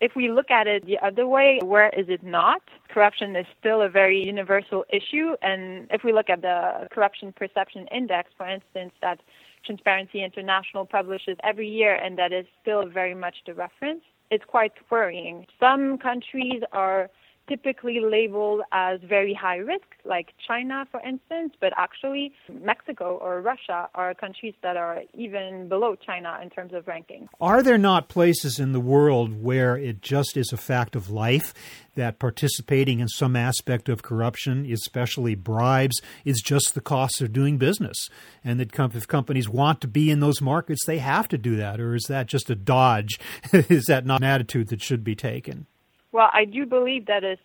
If 0.00 0.12
we 0.16 0.30
look 0.30 0.50
at 0.50 0.66
it 0.66 0.86
the 0.86 0.98
other 0.98 1.26
way, 1.26 1.60
where 1.62 1.90
is 1.90 2.06
it 2.08 2.24
not? 2.24 2.62
Corruption 2.88 3.36
is 3.36 3.46
still 3.60 3.82
a 3.82 3.88
very 3.88 4.18
universal 4.18 4.84
issue. 4.90 5.36
And 5.42 5.86
if 5.90 6.02
we 6.04 6.12
look 6.12 6.30
at 6.30 6.40
the 6.40 6.88
Corruption 6.90 7.32
Perception 7.32 7.86
Index, 7.94 8.30
for 8.36 8.48
instance, 8.48 8.92
that 9.02 9.20
Transparency 9.64 10.24
International 10.24 10.86
publishes 10.86 11.36
every 11.44 11.68
year, 11.68 11.94
and 11.94 12.18
that 12.18 12.32
is 12.32 12.46
still 12.62 12.88
very 12.88 13.14
much 13.14 13.36
the 13.46 13.52
reference, 13.52 14.00
it's 14.30 14.44
quite 14.44 14.72
worrying. 14.90 15.46
Some 15.60 15.98
countries 15.98 16.62
are 16.72 17.10
typically 17.48 18.00
labeled 18.00 18.60
as 18.72 19.00
very 19.00 19.34
high 19.34 19.56
risk, 19.56 19.86
like 20.04 20.28
China, 20.46 20.86
for 20.90 21.00
instance, 21.00 21.54
but 21.60 21.72
actually 21.76 22.32
Mexico 22.62 23.18
or 23.20 23.40
Russia 23.40 23.88
are 23.94 24.14
countries 24.14 24.54
that 24.62 24.76
are 24.76 25.00
even 25.14 25.68
below 25.68 25.96
China 25.96 26.38
in 26.42 26.50
terms 26.50 26.72
of 26.72 26.86
ranking. 26.86 27.28
Are 27.40 27.62
there 27.62 27.78
not 27.78 28.08
places 28.08 28.60
in 28.60 28.72
the 28.72 28.80
world 28.80 29.42
where 29.42 29.76
it 29.76 30.00
just 30.00 30.36
is 30.36 30.52
a 30.52 30.56
fact 30.56 30.94
of 30.94 31.10
life 31.10 31.52
that 31.96 32.18
participating 32.18 33.00
in 33.00 33.08
some 33.08 33.34
aspect 33.34 33.88
of 33.88 34.02
corruption, 34.02 34.64
especially 34.70 35.34
bribes, 35.34 36.00
is 36.24 36.40
just 36.40 36.74
the 36.74 36.80
cost 36.80 37.20
of 37.20 37.32
doing 37.32 37.58
business? 37.58 38.08
And 38.44 38.60
that 38.60 38.78
if 38.94 39.08
companies 39.08 39.48
want 39.48 39.80
to 39.80 39.88
be 39.88 40.10
in 40.10 40.20
those 40.20 40.40
markets, 40.40 40.84
they 40.86 40.98
have 40.98 41.28
to 41.28 41.38
do 41.38 41.56
that? 41.56 41.80
Or 41.80 41.94
is 41.94 42.04
that 42.04 42.26
just 42.26 42.48
a 42.48 42.54
dodge? 42.54 43.18
is 43.52 43.86
that 43.86 44.06
not 44.06 44.20
an 44.20 44.28
attitude 44.28 44.68
that 44.68 44.82
should 44.82 45.02
be 45.02 45.16
taken? 45.16 45.66
Well, 46.12 46.28
I 46.32 46.44
do 46.44 46.66
believe 46.66 47.06
that 47.06 47.24
is 47.24 47.38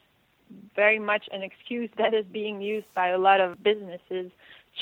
very 0.76 1.00
much 1.00 1.28
an 1.32 1.42
excuse 1.42 1.90
that 1.98 2.14
is 2.14 2.26
being 2.32 2.62
used 2.62 2.88
by 2.94 3.10
a 3.10 3.18
lot 3.18 3.40
of 3.40 3.62
businesses 3.64 4.32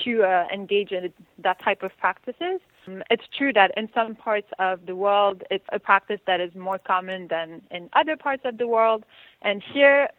to 0.04 0.24
uh, 0.24 0.46
engage 0.54 0.92
in 0.92 1.14
that 1.40 1.62
type 1.62 1.84
of 1.84 1.92
practices. 1.98 2.60
Um, 2.88 3.04
it's 3.10 3.24
true 3.38 3.54
that 3.54 3.72
in 3.78 3.90
some 3.94 4.16
parts 4.16 4.48
of 4.60 4.86
the 4.86 4.96
world, 4.96 5.44
it's 5.52 5.66
a 5.72 5.80
practice 5.80 6.20
that 6.26 6.42
is 6.42 6.54
more 6.56 6.80
common 6.80 7.28
than 7.28 7.62
in 7.72 7.90
other 7.94 8.18
parts 8.18 8.44
of 8.46 8.58
the 8.58 8.68
world. 8.68 9.06
And 9.42 9.62
here, 9.74 10.10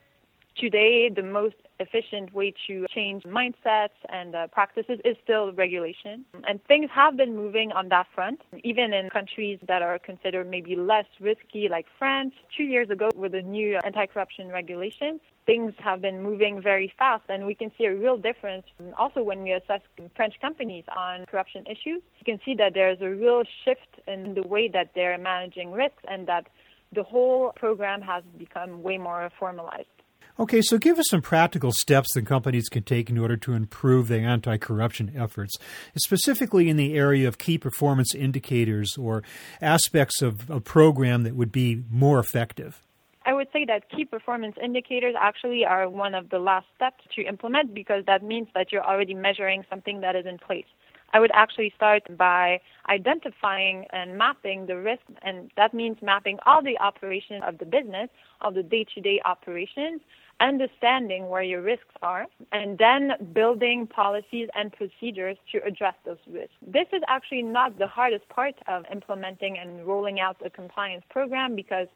today, 0.57 1.11
the 1.15 1.23
most 1.23 1.57
efficient 1.81 2.33
way 2.33 2.55
to 2.67 2.87
change 2.95 3.25
mindsets 3.25 3.99
and 4.09 4.35
uh, 4.35 4.47
practices 4.49 5.01
is 5.05 5.17
still 5.23 5.53
regulation. 5.53 6.25
And 6.47 6.63
things 6.65 6.89
have 6.95 7.17
been 7.17 7.37
moving 7.37 7.73
on 7.73 7.89
that 7.89 8.07
front, 8.15 8.41
even 8.63 8.93
in 8.93 9.11
countries 9.11 9.59
that 9.67 9.83
are 9.83 9.99
considered 9.99 10.49
maybe 10.49 10.77
less 10.77 11.07
risky, 11.21 11.69
like 11.69 11.87
France. 11.99 12.35
Two 12.57 12.65
years 12.65 12.91
ago, 12.91 13.11
with 13.17 13.33
the 13.33 13.43
new 13.43 13.79
anti 13.85 14.07
corruption 14.07 14.49
regulations, 14.49 15.21
things 15.47 15.75
have 15.79 16.01
been 16.01 16.23
moving 16.23 16.63
very 16.63 16.93
fast, 16.99 17.25
and 17.29 17.47
we 17.47 17.55
can 17.55 17.71
see 17.77 17.85
a 17.85 17.95
real 17.95 18.17
difference. 18.17 18.65
Also, 18.97 19.23
when 19.23 19.43
we 19.43 19.53
assess 19.53 19.81
French 20.17 20.35
companies 20.41 20.85
on 20.97 21.27
corruption 21.27 21.65
issues, 21.67 22.03
you 22.19 22.25
can 22.25 22.41
see 22.45 22.55
that 22.55 22.75
there's 22.75 23.01
a 23.01 23.11
real 23.11 23.43
shift 23.65 24.01
in 24.07 24.35
the 24.35 24.43
way 24.43 24.69
that 24.69 24.91
they're 24.95 25.19
managing 25.19 25.73
risks 25.73 26.03
and 26.09 26.27
that 26.27 26.47
the 26.93 27.03
whole 27.03 27.53
program 27.57 28.01
has 28.01 28.23
become 28.39 28.83
way 28.83 28.99
more 28.99 29.31
formalized. 29.39 29.89
Okay, 30.37 30.63
so 30.63 30.79
give 30.79 30.99
us 30.99 31.07
some 31.11 31.23
practical 31.23 31.71
steps 31.71 32.13
that 32.15 32.27
companies 32.27 32.69
can 32.69 32.83
take 32.83 33.09
in 33.09 33.19
order 33.19 33.37
to 33.37 33.53
improve 33.53 34.09
their 34.09 34.27
anti 34.27 34.57
corruption 34.57 35.13
efforts, 35.17 35.55
specifically 35.97 36.69
in 36.69 36.77
the 36.77 36.95
area 36.95 37.29
of 37.29 37.39
key 37.39 37.57
performance 37.57 38.17
indicators 38.17 38.97
or 38.99 39.23
aspects 39.63 40.23
of 40.23 40.51
a 40.51 40.61
program 40.61 41.23
that 41.23 41.37
would 41.37 41.53
be 41.53 41.85
more 41.89 42.19
effective. 42.19 42.83
I 43.25 43.33
would 43.33 43.47
say 43.53 43.65
that 43.67 43.89
key 43.91 44.05
performance 44.05 44.57
indicators 44.63 45.15
actually 45.19 45.65
are 45.65 45.89
one 45.89 46.17
of 46.17 46.31
the 46.31 46.41
last 46.41 46.67
steps 46.75 47.05
to 47.15 47.23
implement 47.23 47.73
because 47.73 48.05
that 48.07 48.25
means 48.25 48.49
that 48.55 48.73
you're 48.73 48.85
already 48.85 49.15
measuring 49.15 49.65
something 49.71 50.01
that 50.01 50.17
is 50.17 50.27
in 50.27 50.39
place. 50.39 50.67
I 51.15 51.21
would 51.21 51.31
actually 51.33 51.73
start 51.77 52.03
by 52.19 52.61
identifying 52.89 53.87
and 53.93 54.19
mapping 54.19 54.67
the 54.67 54.77
risk, 54.77 55.03
and 55.23 55.49
that 55.57 55.73
means 55.73 55.99
mapping 56.03 56.39
all 56.45 56.61
the 56.61 56.77
operations 56.81 57.45
of 57.47 57.59
the 57.59 57.65
business, 57.65 58.11
all 58.41 58.51
the 58.51 58.65
day 58.65 58.85
to 58.97 59.01
day 59.01 59.21
operations, 59.25 60.01
understanding 60.41 61.29
where 61.29 61.43
your 61.43 61.63
risks 61.63 61.95
are, 62.03 62.27
and 62.53 62.79
then 62.79 63.13
building 63.33 63.87
policies 63.87 64.49
and 64.55 64.73
procedures 64.73 65.37
to 65.53 65.65
address 65.65 65.95
those 66.05 66.19
risks. 66.31 66.55
This 66.67 66.87
is 66.93 67.03
actually 67.09 67.43
not 67.43 67.79
the 67.79 67.87
hardest 67.87 68.29
part 68.29 68.55
of 68.67 68.85
implementing 68.93 69.59
and 69.59 69.87
rolling 69.87 70.21
out 70.21 70.37
a 70.45 70.51
compliance 70.51 71.05
program 71.11 71.55
because 71.55 71.89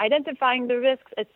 identifying 0.00 0.68
the 0.68 0.78
risks, 0.78 1.12
it's 1.16 1.30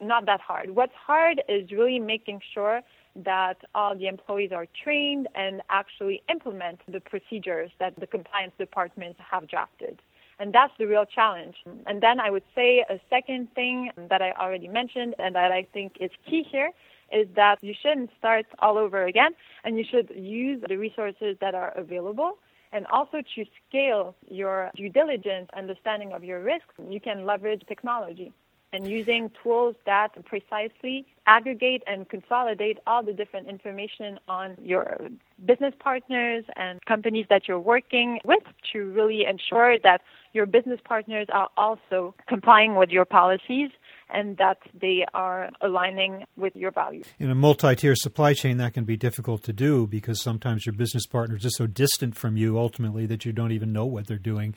not 0.00 0.26
that 0.26 0.40
hard. 0.40 0.70
What's 0.70 0.94
hard 0.94 1.42
is 1.48 1.70
really 1.72 1.98
making 1.98 2.40
sure 2.54 2.82
that 3.24 3.56
all 3.74 3.96
the 3.96 4.06
employees 4.06 4.52
are 4.52 4.66
trained 4.84 5.28
and 5.34 5.60
actually 5.70 6.22
implement 6.30 6.80
the 6.86 7.00
procedures 7.00 7.70
that 7.80 7.98
the 7.98 8.06
compliance 8.06 8.52
departments 8.58 9.18
have 9.30 9.48
drafted. 9.48 10.00
And 10.38 10.52
that's 10.52 10.72
the 10.78 10.86
real 10.86 11.04
challenge. 11.04 11.56
And 11.86 12.00
then 12.00 12.20
I 12.20 12.30
would 12.30 12.44
say 12.54 12.84
a 12.88 13.00
second 13.10 13.48
thing 13.54 13.90
that 14.08 14.22
I 14.22 14.32
already 14.32 14.68
mentioned 14.68 15.14
and 15.18 15.34
that 15.34 15.50
I 15.50 15.66
think 15.72 15.96
is 16.00 16.10
key 16.28 16.44
here 16.48 16.70
is 17.12 17.26
that 17.34 17.56
you 17.62 17.74
shouldn't 17.82 18.10
start 18.18 18.46
all 18.60 18.78
over 18.78 19.04
again 19.04 19.32
and 19.64 19.78
you 19.78 19.84
should 19.90 20.10
use 20.14 20.62
the 20.68 20.76
resources 20.76 21.36
that 21.40 21.54
are 21.54 21.72
available 21.76 22.38
and 22.72 22.86
also 22.88 23.22
to 23.34 23.44
scale 23.68 24.14
your 24.28 24.70
due 24.76 24.90
diligence 24.90 25.48
understanding 25.56 26.12
of 26.12 26.22
your 26.22 26.40
risks, 26.40 26.74
you 26.88 27.00
can 27.00 27.24
leverage 27.24 27.62
technology 27.66 28.32
and 28.72 28.86
using 28.86 29.30
tools 29.42 29.74
that 29.86 30.08
precisely 30.24 31.06
aggregate 31.26 31.82
and 31.86 32.08
consolidate 32.08 32.78
all 32.86 33.02
the 33.02 33.12
different 33.12 33.48
information 33.48 34.18
on 34.28 34.56
your 34.62 34.98
business 35.46 35.74
partners 35.78 36.44
and 36.56 36.84
companies 36.86 37.26
that 37.30 37.48
you're 37.48 37.60
working 37.60 38.18
with 38.24 38.42
to 38.72 38.90
really 38.90 39.24
ensure 39.24 39.78
that 39.80 40.00
your 40.32 40.46
business 40.46 40.80
partners 40.84 41.26
are 41.32 41.48
also 41.56 42.14
complying 42.28 42.76
with 42.76 42.90
your 42.90 43.04
policies 43.04 43.70
and 44.10 44.36
that 44.38 44.58
they 44.78 45.04
are 45.14 45.50
aligning 45.60 46.24
with 46.36 46.54
your 46.56 46.70
values. 46.70 47.06
In 47.18 47.30
a 47.30 47.34
multi 47.34 47.74
tier 47.74 47.94
supply 47.94 48.34
chain, 48.34 48.56
that 48.58 48.74
can 48.74 48.84
be 48.84 48.96
difficult 48.96 49.42
to 49.44 49.52
do 49.52 49.86
because 49.86 50.22
sometimes 50.22 50.66
your 50.66 50.72
business 50.72 51.06
partners 51.06 51.44
are 51.44 51.50
so 51.50 51.66
distant 51.66 52.16
from 52.16 52.36
you 52.36 52.58
ultimately 52.58 53.06
that 53.06 53.24
you 53.24 53.32
don't 53.32 53.52
even 53.52 53.72
know 53.72 53.86
what 53.86 54.06
they're 54.06 54.18
doing. 54.18 54.54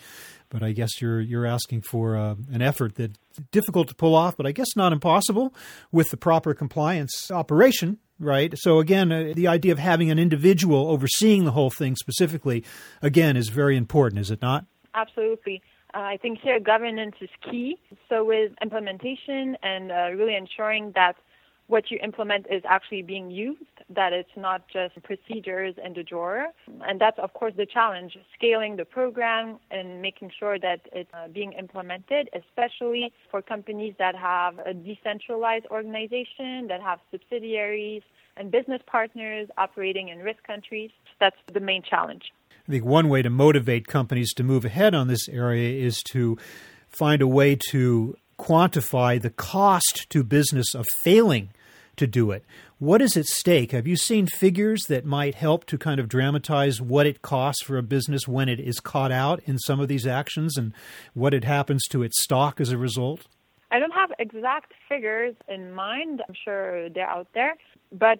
But 0.49 0.63
I 0.63 0.71
guess 0.71 1.01
you're 1.01 1.21
you're 1.21 1.45
asking 1.45 1.81
for 1.81 2.17
uh, 2.17 2.35
an 2.51 2.61
effort 2.61 2.95
that's 2.95 3.17
difficult 3.51 3.87
to 3.89 3.95
pull 3.95 4.15
off, 4.15 4.37
but 4.37 4.45
I 4.45 4.51
guess 4.51 4.75
not 4.75 4.93
impossible 4.93 5.53
with 5.91 6.11
the 6.11 6.17
proper 6.17 6.53
compliance 6.53 7.31
operation, 7.31 7.97
right? 8.19 8.53
So 8.57 8.79
again, 8.79 9.11
uh, 9.11 9.33
the 9.35 9.47
idea 9.47 9.71
of 9.71 9.79
having 9.79 10.11
an 10.11 10.19
individual 10.19 10.89
overseeing 10.89 11.45
the 11.45 11.51
whole 11.51 11.69
thing 11.69 11.95
specifically, 11.95 12.63
again, 13.01 13.37
is 13.37 13.49
very 13.49 13.77
important, 13.77 14.19
is 14.19 14.31
it 14.31 14.41
not? 14.41 14.65
Absolutely. 14.93 15.61
Uh, 15.93 15.99
I 15.99 16.17
think 16.21 16.39
here 16.39 16.59
governance 16.59 17.15
is 17.21 17.29
key. 17.49 17.77
So 18.07 18.23
with 18.23 18.53
implementation 18.61 19.57
and 19.61 19.91
uh, 19.91 20.09
really 20.15 20.35
ensuring 20.35 20.93
that 20.95 21.15
what 21.67 21.89
you 21.89 21.97
implement 22.03 22.47
is 22.49 22.61
actually 22.67 23.01
being 23.01 23.31
used, 23.31 23.61
that 23.89 24.11
it's 24.11 24.35
not 24.35 24.67
just 24.67 25.01
procedures 25.03 25.73
in 25.83 25.93
the 25.93 26.03
drawer. 26.03 26.47
And 26.85 26.99
that's, 26.99 27.17
of 27.17 27.33
course, 27.33 27.53
the 27.55 27.65
challenge, 27.65 28.17
scaling 28.37 28.75
the 28.75 28.83
program 28.83 29.57
and 29.69 30.01
making 30.01 30.31
sure 30.37 30.59
that 30.59 30.81
it's 30.91 31.09
uh, 31.13 31.29
being 31.29 31.53
implemented, 31.53 32.29
especially 32.33 33.13
for 33.29 33.41
companies 33.41 33.93
that 33.99 34.15
have 34.15 34.59
a 34.59 34.73
decentralized 34.73 35.65
organization, 35.67 36.67
that 36.67 36.81
have 36.81 36.99
subsidiaries 37.09 38.03
and 38.35 38.51
business 38.51 38.81
partners 38.85 39.47
operating 39.57 40.09
in 40.09 40.19
risk 40.19 40.43
countries. 40.43 40.91
That's 41.21 41.37
the 41.53 41.61
main 41.61 41.83
challenge. 41.83 42.33
I 42.67 42.71
think 42.71 42.85
one 42.85 43.09
way 43.09 43.21
to 43.21 43.29
motivate 43.29 43.87
companies 43.87 44.33
to 44.33 44.43
move 44.43 44.65
ahead 44.65 44.93
on 44.93 45.07
this 45.07 45.27
area 45.27 45.85
is 45.85 46.01
to 46.11 46.37
find 46.87 47.21
a 47.21 47.27
way 47.27 47.57
to 47.69 48.15
quantify 48.37 49.21
the 49.21 49.29
cost 49.29 50.07
to 50.09 50.23
business 50.23 50.73
of 50.73 50.85
failing 50.99 51.49
to 51.97 52.07
do 52.07 52.31
it. 52.31 52.43
What 52.79 53.01
is 53.01 53.15
at 53.15 53.25
stake? 53.25 53.71
Have 53.73 53.85
you 53.85 53.95
seen 53.95 54.25
figures 54.25 54.81
that 54.89 55.05
might 55.05 55.35
help 55.35 55.65
to 55.65 55.77
kind 55.77 55.99
of 55.99 56.09
dramatize 56.09 56.81
what 56.81 57.05
it 57.05 57.21
costs 57.21 57.61
for 57.61 57.77
a 57.77 57.83
business 57.83 58.27
when 58.27 58.49
it 58.49 58.59
is 58.59 58.79
caught 58.79 59.11
out 59.11 59.39
in 59.45 59.59
some 59.59 59.79
of 59.79 59.87
these 59.87 60.07
actions 60.07 60.57
and 60.57 60.73
what 61.13 61.33
it 61.33 61.43
happens 61.43 61.85
to 61.89 62.01
its 62.01 62.23
stock 62.23 62.59
as 62.59 62.71
a 62.71 62.77
result? 62.77 63.27
I 63.69 63.79
don't 63.79 63.93
have 63.93 64.11
exact 64.17 64.73
figures 64.89 65.35
in 65.47 65.71
mind. 65.73 66.21
I'm 66.27 66.35
sure 66.43 66.89
they're 66.89 67.07
out 67.07 67.27
there, 67.33 67.55
but 67.91 68.19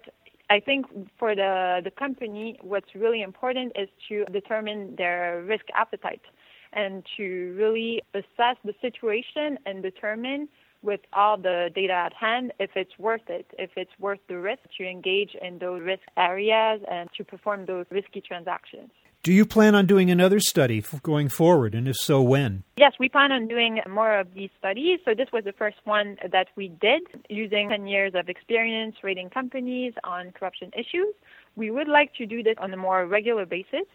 I 0.52 0.60
think 0.60 0.84
for 1.18 1.34
the 1.34 1.80
the 1.82 1.90
company, 1.90 2.58
what's 2.60 2.94
really 2.94 3.22
important 3.22 3.72
is 3.74 3.88
to 4.08 4.26
determine 4.38 4.80
their 4.96 5.42
risk 5.52 5.64
appetite 5.82 6.26
and 6.74 6.94
to 7.16 7.26
really 7.62 8.02
assess 8.12 8.56
the 8.62 8.74
situation 8.86 9.58
and 9.64 9.82
determine 9.82 10.40
with 10.82 11.00
all 11.14 11.38
the 11.38 11.70
data 11.74 11.94
at 11.94 12.12
hand 12.12 12.52
if 12.58 12.70
it's 12.76 12.96
worth 12.98 13.28
it, 13.28 13.46
if 13.58 13.70
it's 13.76 13.96
worth 13.98 14.22
the 14.28 14.38
risk 14.50 14.64
to 14.76 14.82
engage 14.96 15.34
in 15.46 15.58
those 15.58 15.80
risk 15.80 16.06
areas 16.18 16.82
and 16.90 17.08
to 17.16 17.24
perform 17.24 17.64
those 17.64 17.86
risky 17.90 18.20
transactions. 18.20 18.90
Do 19.24 19.32
you 19.32 19.46
plan 19.46 19.76
on 19.76 19.86
doing 19.86 20.10
another 20.10 20.40
study 20.40 20.84
going 21.04 21.28
forward, 21.28 21.76
and 21.76 21.86
if 21.86 21.94
so, 21.94 22.20
when? 22.20 22.64
Yes, 22.76 22.94
we 22.98 23.08
plan 23.08 23.30
on 23.30 23.46
doing 23.46 23.80
more 23.88 24.18
of 24.18 24.34
these 24.34 24.50
studies. 24.58 24.98
So, 25.04 25.14
this 25.14 25.28
was 25.32 25.44
the 25.44 25.52
first 25.52 25.76
one 25.84 26.16
that 26.32 26.48
we 26.56 26.66
did 26.80 27.02
using 27.28 27.68
10 27.68 27.86
years 27.86 28.14
of 28.16 28.28
experience 28.28 28.96
rating 29.04 29.30
companies 29.30 29.92
on 30.02 30.32
corruption 30.32 30.72
issues. 30.76 31.14
We 31.54 31.70
would 31.70 31.86
like 31.86 32.12
to 32.14 32.26
do 32.26 32.42
this 32.42 32.56
on 32.58 32.74
a 32.74 32.76
more 32.76 33.06
regular 33.06 33.46
basis 33.46 33.86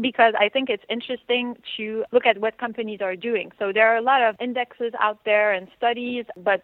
because 0.00 0.32
I 0.40 0.48
think 0.48 0.70
it's 0.70 0.84
interesting 0.88 1.56
to 1.76 2.06
look 2.10 2.24
at 2.24 2.38
what 2.38 2.56
companies 2.56 3.02
are 3.02 3.16
doing. 3.16 3.52
So 3.58 3.70
there 3.70 3.88
are 3.88 3.96
a 3.96 4.02
lot 4.02 4.22
of 4.22 4.34
indexes 4.40 4.94
out 4.98 5.18
there 5.26 5.52
and 5.52 5.68
studies, 5.76 6.24
but 6.38 6.62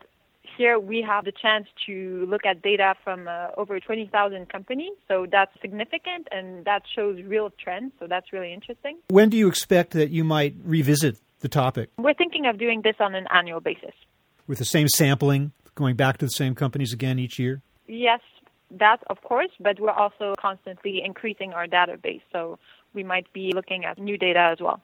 here 0.56 0.78
we 0.78 1.02
have 1.02 1.24
the 1.24 1.32
chance 1.32 1.66
to 1.86 2.26
look 2.28 2.44
at 2.44 2.62
data 2.62 2.94
from 3.04 3.28
uh, 3.28 3.48
over 3.56 3.78
20,000 3.80 4.48
companies. 4.48 4.92
So 5.08 5.26
that's 5.30 5.52
significant 5.60 6.28
and 6.30 6.64
that 6.64 6.82
shows 6.94 7.22
real 7.22 7.50
trends. 7.62 7.92
So 7.98 8.06
that's 8.06 8.32
really 8.32 8.52
interesting. 8.52 8.98
When 9.08 9.28
do 9.28 9.36
you 9.36 9.48
expect 9.48 9.92
that 9.92 10.10
you 10.10 10.24
might 10.24 10.54
revisit 10.64 11.18
the 11.40 11.48
topic? 11.48 11.90
We're 11.98 12.14
thinking 12.14 12.46
of 12.46 12.58
doing 12.58 12.82
this 12.82 12.96
on 13.00 13.14
an 13.14 13.26
annual 13.32 13.60
basis. 13.60 13.94
With 14.46 14.58
the 14.58 14.64
same 14.64 14.88
sampling, 14.88 15.52
going 15.74 15.96
back 15.96 16.18
to 16.18 16.26
the 16.26 16.30
same 16.30 16.54
companies 16.54 16.92
again 16.92 17.18
each 17.18 17.38
year? 17.38 17.62
Yes, 17.86 18.20
that 18.70 18.98
of 19.08 19.22
course, 19.22 19.50
but 19.58 19.80
we're 19.80 19.90
also 19.90 20.34
constantly 20.40 21.02
increasing 21.04 21.52
our 21.52 21.66
database. 21.66 22.22
So 22.32 22.58
we 22.94 23.02
might 23.02 23.32
be 23.32 23.52
looking 23.54 23.84
at 23.84 23.98
new 23.98 24.16
data 24.16 24.50
as 24.52 24.60
well. 24.60 24.80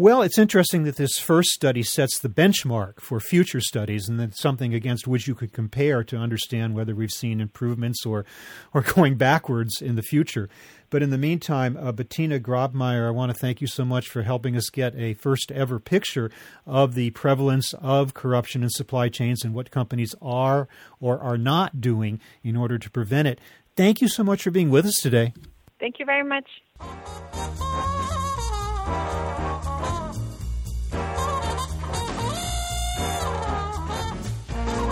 Well, 0.00 0.22
it's 0.22 0.38
interesting 0.38 0.84
that 0.84 0.94
this 0.94 1.18
first 1.18 1.48
study 1.50 1.82
sets 1.82 2.20
the 2.20 2.28
benchmark 2.28 3.00
for 3.00 3.18
future 3.18 3.60
studies 3.60 4.08
and 4.08 4.20
that's 4.20 4.40
something 4.40 4.72
against 4.72 5.08
which 5.08 5.26
you 5.26 5.34
could 5.34 5.52
compare 5.52 6.04
to 6.04 6.16
understand 6.16 6.76
whether 6.76 6.94
we've 6.94 7.10
seen 7.10 7.40
improvements 7.40 8.06
or, 8.06 8.24
or 8.72 8.82
going 8.94 9.16
backwards 9.16 9.82
in 9.82 9.96
the 9.96 10.02
future. 10.02 10.48
But 10.88 11.02
in 11.02 11.10
the 11.10 11.18
meantime, 11.18 11.76
uh, 11.76 11.90
Bettina 11.90 12.38
Grabmaier, 12.38 13.08
I 13.08 13.10
want 13.10 13.32
to 13.32 13.36
thank 13.36 13.60
you 13.60 13.66
so 13.66 13.84
much 13.84 14.06
for 14.06 14.22
helping 14.22 14.54
us 14.54 14.70
get 14.70 14.94
a 14.94 15.14
first 15.14 15.50
ever 15.50 15.80
picture 15.80 16.30
of 16.64 16.94
the 16.94 17.10
prevalence 17.10 17.74
of 17.74 18.14
corruption 18.14 18.62
in 18.62 18.70
supply 18.70 19.08
chains 19.08 19.42
and 19.42 19.52
what 19.52 19.72
companies 19.72 20.14
are 20.22 20.68
or 21.00 21.18
are 21.18 21.36
not 21.36 21.80
doing 21.80 22.20
in 22.44 22.54
order 22.54 22.78
to 22.78 22.88
prevent 22.88 23.26
it. 23.26 23.40
Thank 23.74 24.00
you 24.00 24.06
so 24.06 24.22
much 24.22 24.44
for 24.44 24.52
being 24.52 24.70
with 24.70 24.86
us 24.86 25.00
today. 25.00 25.34
Thank 25.80 25.98
you 25.98 26.06
very 26.06 26.22
much. 26.22 26.48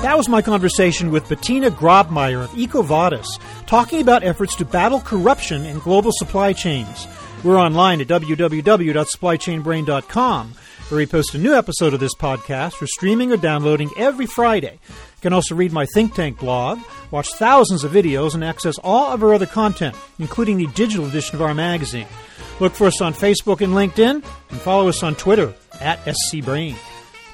That 0.06 0.16
was 0.16 0.28
my 0.28 0.40
conversation 0.40 1.10
with 1.10 1.28
Bettina 1.28 1.68
Grabmaier 1.68 2.44
of 2.44 2.50
EcoVadis, 2.50 3.26
talking 3.66 4.00
about 4.00 4.22
efforts 4.22 4.54
to 4.54 4.64
battle 4.64 5.00
corruption 5.00 5.66
in 5.66 5.80
global 5.80 6.12
supply 6.14 6.52
chains. 6.52 7.08
We're 7.42 7.58
online 7.58 8.00
at 8.00 8.06
www.supplychainbrain.com, 8.06 10.54
where 10.88 10.96
we 10.96 11.06
post 11.06 11.34
a 11.34 11.38
new 11.38 11.56
episode 11.56 11.92
of 11.92 11.98
this 11.98 12.14
podcast 12.14 12.74
for 12.74 12.86
streaming 12.86 13.32
or 13.32 13.36
downloading 13.36 13.90
every 13.96 14.26
Friday. 14.26 14.78
You 14.88 15.22
can 15.22 15.32
also 15.32 15.56
read 15.56 15.72
my 15.72 15.86
think 15.86 16.14
tank 16.14 16.38
blog, 16.38 16.78
watch 17.10 17.32
thousands 17.32 17.82
of 17.82 17.90
videos, 17.90 18.34
and 18.34 18.44
access 18.44 18.78
all 18.84 19.12
of 19.12 19.24
our 19.24 19.34
other 19.34 19.44
content, 19.44 19.96
including 20.20 20.58
the 20.58 20.68
digital 20.68 21.06
edition 21.06 21.34
of 21.34 21.42
our 21.42 21.52
magazine. 21.52 22.06
Look 22.60 22.74
for 22.74 22.86
us 22.86 23.00
on 23.00 23.12
Facebook 23.12 23.60
and 23.60 23.72
LinkedIn, 23.72 24.24
and 24.50 24.60
follow 24.60 24.88
us 24.88 25.02
on 25.02 25.16
Twitter 25.16 25.52
at 25.80 25.98
SCBrain. 26.04 26.76